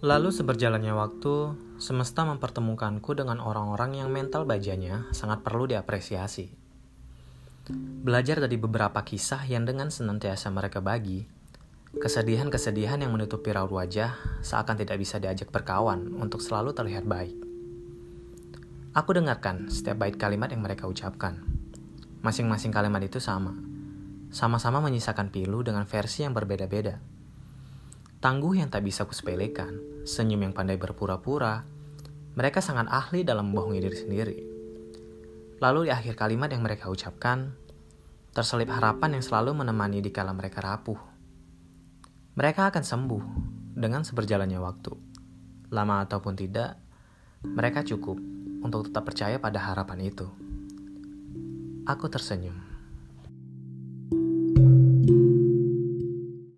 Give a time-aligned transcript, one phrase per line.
[0.00, 1.34] Lalu seberjalannya waktu,
[1.76, 6.48] semesta mempertemukanku dengan orang-orang yang mental bajanya sangat perlu diapresiasi.
[8.00, 11.28] Belajar dari beberapa kisah yang dengan senantiasa mereka bagi,
[12.00, 17.36] kesedihan-kesedihan yang menutupi raut wajah seakan tidak bisa diajak berkawan untuk selalu terlihat baik.
[18.96, 21.44] Aku dengarkan setiap bait kalimat yang mereka ucapkan.
[22.24, 23.52] Masing-masing kalimat itu sama,
[24.32, 27.19] sama-sama menyisakan pilu dengan versi yang berbeda-beda
[28.20, 31.64] Tangguh yang tak bisa kusepelekan, senyum yang pandai berpura-pura,
[32.36, 34.38] mereka sangat ahli dalam membohongi diri sendiri.
[35.56, 37.56] Lalu di akhir kalimat yang mereka ucapkan,
[38.36, 41.00] terselip harapan yang selalu menemani di kala mereka rapuh.
[42.36, 43.24] Mereka akan sembuh
[43.72, 44.92] dengan seberjalannya waktu.
[45.72, 46.76] Lama ataupun tidak,
[47.40, 48.20] mereka cukup
[48.60, 50.28] untuk tetap percaya pada harapan itu.
[51.88, 52.69] Aku tersenyum.